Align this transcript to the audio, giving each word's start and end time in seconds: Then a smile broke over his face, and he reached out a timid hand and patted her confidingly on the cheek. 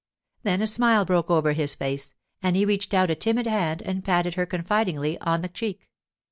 Then 0.41 0.63
a 0.63 0.65
smile 0.65 1.05
broke 1.05 1.29
over 1.29 1.53
his 1.53 1.75
face, 1.75 2.15
and 2.41 2.55
he 2.55 2.65
reached 2.65 2.95
out 2.95 3.11
a 3.11 3.15
timid 3.15 3.45
hand 3.45 3.83
and 3.83 4.03
patted 4.03 4.33
her 4.33 4.47
confidingly 4.47 5.15
on 5.19 5.43
the 5.43 5.47
cheek. 5.47 5.91